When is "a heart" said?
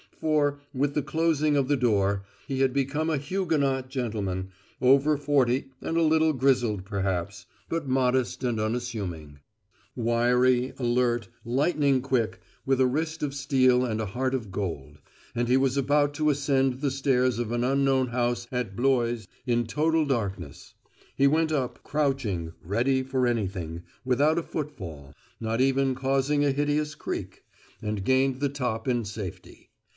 14.01-14.35